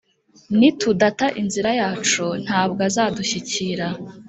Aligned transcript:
ni 0.59 0.69
tudata 0.79 1.27
inzira 1.41 1.69
yacu, 1.81 2.25
ntabw'azadushyikira. 2.43 3.87